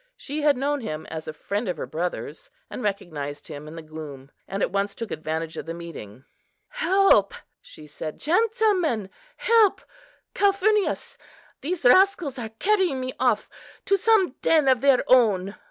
She 0.17 0.41
had 0.41 0.57
known 0.57 0.81
him 0.81 1.05
as 1.11 1.27
a 1.27 1.31
friend 1.31 1.69
of 1.69 1.77
her 1.77 1.85
brother's, 1.85 2.49
and 2.71 2.81
recognised 2.81 3.45
him 3.49 3.67
in 3.67 3.75
the 3.75 3.83
gloom, 3.83 4.31
and 4.47 4.63
at 4.63 4.71
once 4.71 4.95
took 4.95 5.11
advantage 5.11 5.57
of 5.57 5.67
the 5.67 5.75
meeting. 5.75 6.25
"Help," 6.69 7.35
she 7.61 7.85
said, 7.85 8.19
"gentlemen! 8.19 9.11
help, 9.37 9.83
Calphurnius! 10.33 11.19
these 11.61 11.85
rascals 11.85 12.39
are 12.39 12.49
carrying 12.49 12.99
me 12.99 13.13
off 13.19 13.47
to 13.85 13.95
some 13.95 14.31
den 14.41 14.67
of 14.67 14.81
their 14.81 15.03
own." 15.05 15.53